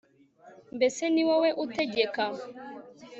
mbese 0.75 1.03
ni 1.13 1.23
wowe 1.27 1.49
utegeka 1.63 2.23